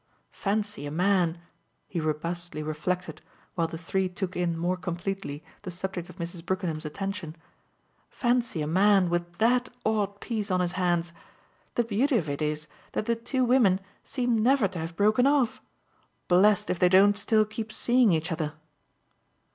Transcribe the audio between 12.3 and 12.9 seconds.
is